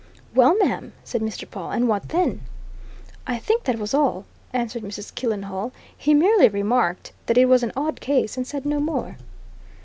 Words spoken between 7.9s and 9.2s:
case, and said no more."